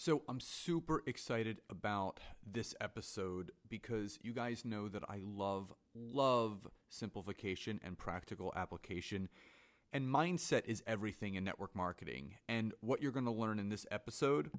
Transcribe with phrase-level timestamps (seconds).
[0.00, 6.68] So, I'm super excited about this episode because you guys know that I love, love
[6.88, 9.28] simplification and practical application.
[9.92, 12.34] And mindset is everything in network marketing.
[12.48, 14.52] And what you're going to learn in this episode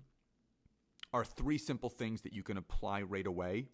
[1.13, 3.67] are three simple things that you can apply right away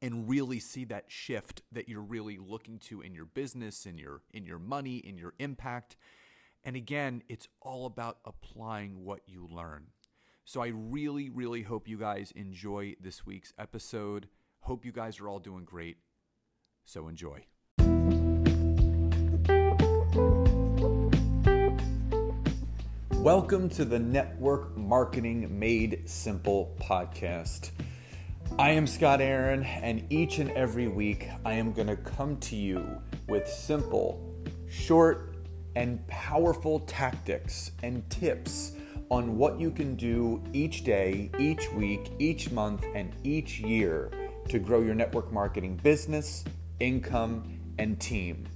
[0.00, 4.22] and really see that shift that you're really looking to in your business, in your
[4.32, 5.98] in your money, in your impact.
[6.64, 9.88] And again, it's all about applying what you learn.
[10.48, 14.28] So I really, really hope you guys enjoy this week's episode.
[14.60, 15.98] Hope you guys are all doing great.
[16.86, 17.44] So enjoy.
[23.12, 27.72] Welcome to the Network Marketing Made Simple podcast.
[28.58, 32.56] I am Scott Aaron, and each and every week I am going to come to
[32.56, 32.86] you
[33.28, 34.34] with simple,
[34.66, 35.36] short,
[35.76, 38.77] and powerful tactics and tips
[39.10, 44.10] on what you can do each day, each week, each month, and each year
[44.48, 46.44] to grow your network marketing business,
[46.80, 48.46] income, and team.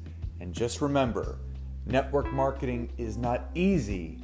[0.41, 1.39] And just remember,
[1.86, 4.20] network marketing is not easy,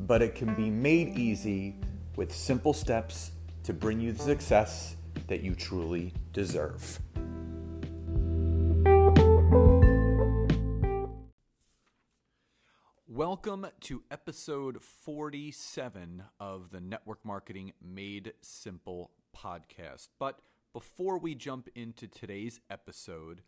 [0.00, 1.76] but it can be made easy
[2.16, 3.32] with simple steps
[3.64, 6.98] to bring you the success that you truly deserve.
[13.10, 20.08] Welcome to episode 47 of the Network Marketing Made Simple podcast.
[20.18, 20.40] But
[20.74, 23.40] before we jump into today's episode,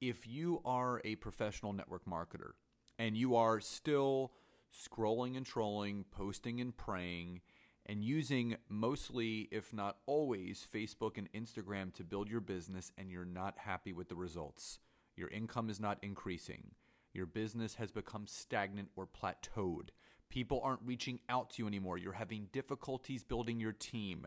[0.00, 2.52] if you are a professional network marketer
[2.96, 4.30] and you are still
[4.72, 7.40] scrolling and trolling, posting and praying,
[7.84, 13.24] and using mostly, if not always, Facebook and Instagram to build your business, and you're
[13.24, 14.78] not happy with the results,
[15.16, 16.76] your income is not increasing
[17.12, 19.90] your business has become stagnant or plateaued.
[20.28, 21.98] People aren't reaching out to you anymore.
[21.98, 24.26] You're having difficulties building your team.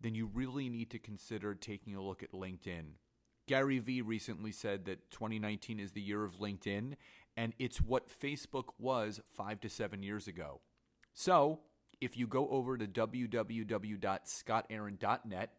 [0.00, 2.96] Then you really need to consider taking a look at LinkedIn.
[3.46, 6.94] Gary Vee recently said that 2019 is the year of LinkedIn,
[7.36, 10.62] and it's what Facebook was five to seven years ago.
[11.12, 11.60] So,
[12.00, 15.50] if you go over to www.scottaaron.net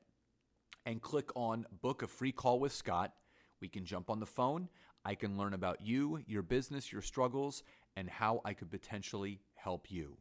[0.86, 3.14] and click on Book a Free Call with Scott,
[3.60, 4.70] we can jump on the phone.
[5.04, 7.64] I can learn about you, your business, your struggles,
[7.96, 10.18] and how I could potentially help you.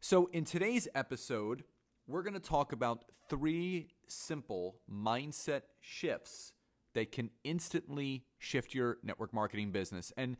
[0.00, 1.64] So, in today's episode,
[2.06, 6.52] we're going to talk about three simple mindset shifts
[6.94, 10.12] that can instantly shift your network marketing business.
[10.16, 10.36] And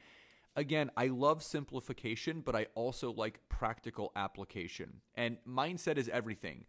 [0.56, 5.00] again, I love simplification, but I also like practical application.
[5.14, 6.66] And mindset is everything.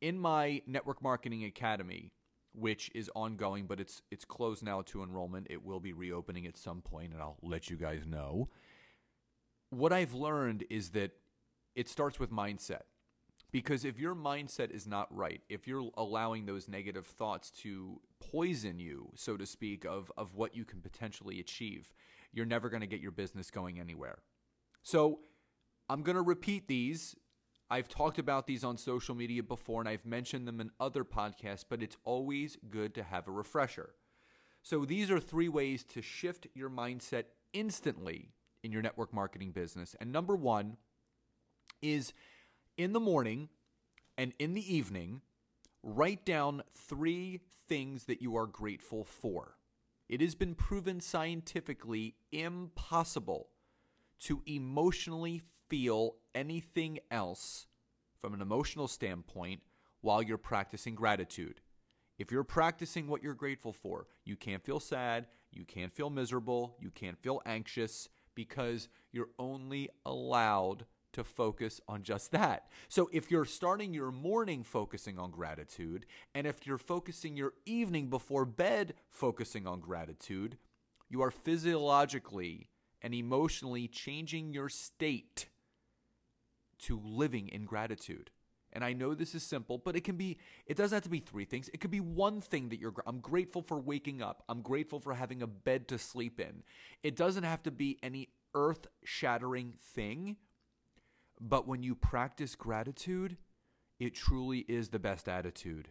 [0.00, 2.12] In my network marketing academy,
[2.56, 5.46] which is ongoing, but it's it's closed now to enrollment.
[5.50, 8.48] It will be reopening at some point, and I'll let you guys know.
[9.70, 11.12] What I've learned is that
[11.74, 12.82] it starts with mindset.
[13.52, 18.78] Because if your mindset is not right, if you're allowing those negative thoughts to poison
[18.78, 21.92] you, so to speak, of, of what you can potentially achieve,
[22.32, 24.18] you're never going to get your business going anywhere.
[24.82, 25.20] So
[25.88, 27.14] I'm going to repeat these
[27.68, 31.64] I've talked about these on social media before and I've mentioned them in other podcasts,
[31.68, 33.94] but it's always good to have a refresher.
[34.62, 38.30] So, these are three ways to shift your mindset instantly
[38.62, 39.94] in your network marketing business.
[40.00, 40.76] And number one
[41.80, 42.12] is
[42.76, 43.48] in the morning
[44.18, 45.22] and in the evening,
[45.82, 49.56] write down three things that you are grateful for.
[50.08, 53.48] It has been proven scientifically impossible
[54.20, 57.66] to emotionally feel anything else
[58.20, 59.62] from an emotional standpoint
[60.02, 61.60] while you're practicing gratitude.
[62.18, 66.76] If you're practicing what you're grateful for, you can't feel sad, you can't feel miserable,
[66.78, 72.68] you can't feel anxious because you're only allowed to focus on just that.
[72.88, 76.04] So if you're starting your morning focusing on gratitude,
[76.34, 80.58] and if you're focusing your evening before bed focusing on gratitude,
[81.08, 82.68] you are physiologically
[83.00, 85.48] and emotionally changing your state
[86.80, 88.30] to living in gratitude.
[88.72, 91.20] And I know this is simple, but it can be, it doesn't have to be
[91.20, 91.70] three things.
[91.72, 94.42] It could be one thing that you're, I'm grateful for waking up.
[94.48, 96.62] I'm grateful for having a bed to sleep in.
[97.02, 100.36] It doesn't have to be any earth shattering thing.
[101.40, 103.36] But when you practice gratitude,
[103.98, 105.88] it truly is the best attitude.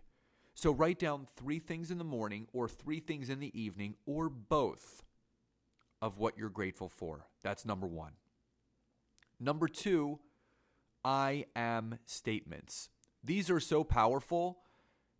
[0.53, 4.29] So write down three things in the morning or three things in the evening or
[4.29, 5.03] both
[6.01, 7.27] of what you're grateful for.
[7.43, 8.13] That's number one.
[9.39, 10.19] Number two,
[11.05, 12.89] I am statements.
[13.23, 14.57] These are so powerful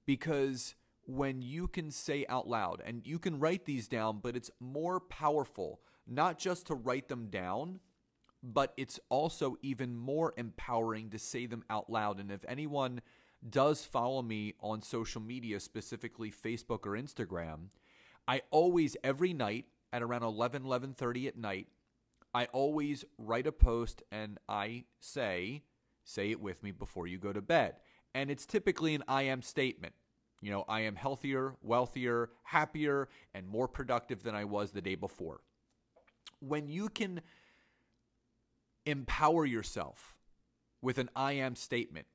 [0.07, 0.73] because
[1.05, 4.99] when you can say out loud, and you can write these down, but it's more
[4.99, 7.79] powerful not just to write them down,
[8.41, 12.19] but it's also even more empowering to say them out loud.
[12.19, 13.01] And if anyone
[13.47, 17.69] does follow me on social media, specifically Facebook or Instagram,
[18.27, 21.67] I always every night at around 11 11:30 at night,
[22.33, 25.63] I always write a post and I say,
[26.05, 27.75] say it with me before you go to bed.
[28.13, 29.93] And it's typically an I am statement.
[30.41, 34.95] You know, I am healthier, wealthier, happier, and more productive than I was the day
[34.95, 35.41] before.
[36.39, 37.21] When you can
[38.85, 40.15] empower yourself
[40.81, 42.05] with an I am statement,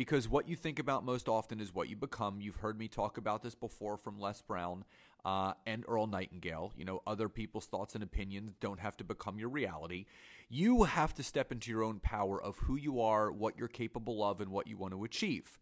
[0.00, 2.40] because what you think about most often is what you become.
[2.40, 4.82] You've heard me talk about this before from Les Brown
[5.26, 6.72] uh, and Earl Nightingale.
[6.74, 10.06] You know, other people's thoughts and opinions don't have to become your reality.
[10.48, 14.24] You have to step into your own power of who you are, what you're capable
[14.24, 15.58] of, and what you want to achieve.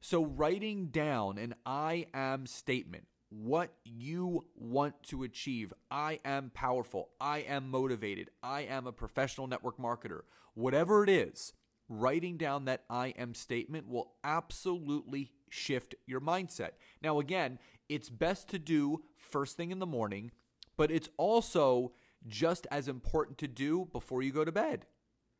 [0.00, 5.72] So, writing down an I am statement, what you want to achieve.
[5.90, 7.08] I am powerful.
[7.20, 8.30] I am motivated.
[8.44, 10.20] I am a professional network marketer.
[10.54, 11.52] Whatever it is,
[11.98, 16.70] writing down that I am statement will absolutely shift your mindset.
[17.02, 17.58] Now, again,
[17.88, 20.30] it's best to do first thing in the morning,
[20.76, 21.92] but it's also
[22.26, 24.86] just as important to do before you go to bed.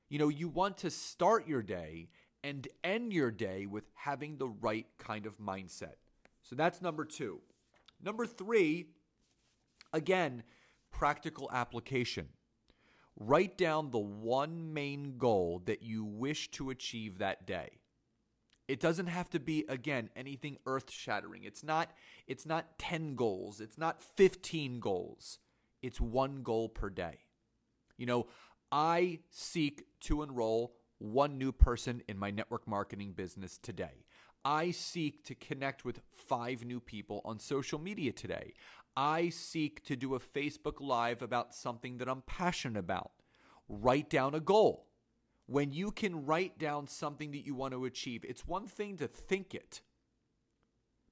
[0.08, 2.08] You know, you want to start your day
[2.44, 5.94] and end your day with having the right kind of mindset.
[6.42, 7.40] So that's number two.
[8.02, 8.88] Number three,
[9.92, 10.42] again,
[10.90, 12.28] practical application.
[13.18, 17.80] Write down the one main goal that you wish to achieve that day.
[18.68, 21.44] It doesn't have to be again anything earth-shattering.
[21.44, 21.90] It's not
[22.26, 25.38] it's not 10 goals, it's not 15 goals.
[25.82, 27.18] It's one goal per day.
[27.98, 28.26] You know,
[28.70, 34.06] I seek to enroll one new person in my network marketing business today.
[34.44, 38.54] I seek to connect with five new people on social media today.
[38.96, 43.12] I seek to do a Facebook Live about something that I'm passionate about.
[43.68, 44.88] Write down a goal.
[45.46, 49.08] When you can write down something that you want to achieve, it's one thing to
[49.08, 49.82] think it,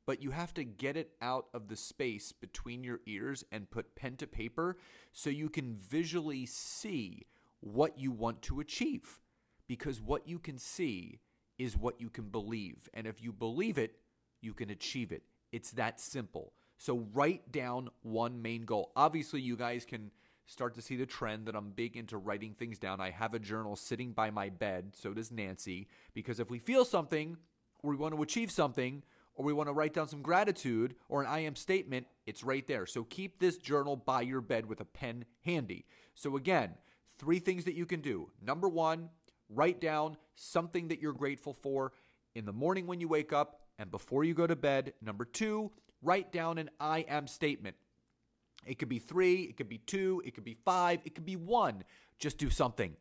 [0.07, 3.95] but you have to get it out of the space between your ears and put
[3.95, 4.77] pen to paper
[5.13, 7.27] so you can visually see
[7.61, 9.21] what you want to achieve.
[9.67, 11.21] Because what you can see
[11.59, 12.89] is what you can believe.
[12.93, 13.97] And if you believe it,
[14.41, 15.23] you can achieve it.
[15.53, 16.55] It's that simple.
[16.81, 18.91] So write down one main goal.
[18.97, 20.11] Obviously, you guys can
[20.47, 23.01] start to see the trend that I'm big into writing things down.
[23.01, 26.85] I have a journal sitting by my bed, so does Nancy, because if we feel
[26.85, 27.37] something
[27.83, 29.03] or we want to achieve something
[29.35, 32.67] or we want to write down some gratitude or an I am statement, it's right
[32.67, 32.87] there.
[32.87, 35.85] So keep this journal by your bed with a pen handy.
[36.15, 36.75] So again,
[37.19, 38.31] three things that you can do.
[38.43, 39.11] Number 1,
[39.53, 41.93] Write down something that you're grateful for
[42.37, 44.93] in the morning when you wake up and before you go to bed.
[45.01, 45.73] Number two,
[46.03, 47.77] write down an I am statement.
[48.67, 51.37] It could be three, it could be two, it could be five, it could be
[51.37, 51.83] one.
[52.19, 52.95] Just do something.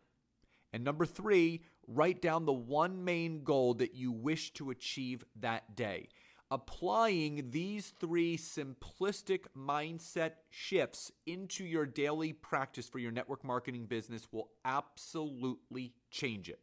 [0.72, 5.76] And number three, write down the one main goal that you wish to achieve that
[5.76, 6.08] day.
[6.50, 14.30] Applying these three simplistic mindset shifts into your daily practice for your network marketing business
[14.32, 16.62] will absolutely change it.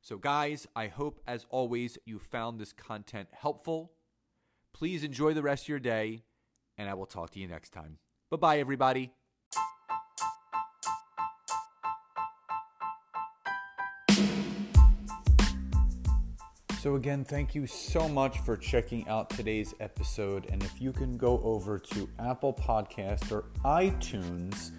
[0.00, 3.92] So, guys, I hope as always you found this content helpful.
[4.72, 6.24] Please enjoy the rest of your day,
[6.78, 7.98] and I will talk to you next time.
[8.30, 9.12] Bye bye, everybody.
[16.86, 20.46] So, again, thank you so much for checking out today's episode.
[20.50, 24.70] And if you can go over to Apple Podcast or iTunes